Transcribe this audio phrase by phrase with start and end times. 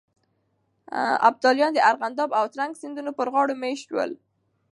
[1.29, 4.11] ابداليان د ارغنداب او ترنک سيندونو پر غاړو مېشت شول.